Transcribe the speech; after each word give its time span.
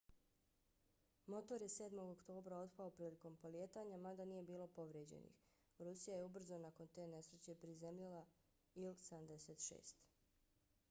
motor 1.31 1.63
je 1.63 1.67
7. 1.73 1.99
oktobra 2.13 2.61
otpao 2.67 2.87
prilikom 2.99 3.35
polijetanja 3.43 3.99
mada 4.05 4.25
nije 4.31 4.43
bilo 4.43 4.67
povrijeđenih. 4.77 5.43
rusija 5.79 6.17
je 6.17 6.23
ubrzo 6.25 6.57
nakon 6.63 6.87
te 6.95 7.07
nesreće 7.07 7.55
prizemljila 7.65 8.23
il-76 8.75 9.95